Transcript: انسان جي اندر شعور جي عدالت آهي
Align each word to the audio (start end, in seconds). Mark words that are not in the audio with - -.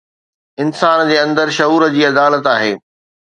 انسان 0.63 0.99
جي 1.09 1.17
اندر 1.23 1.49
شعور 1.57 1.87
جي 1.97 2.05
عدالت 2.09 2.47
آهي 2.55 2.73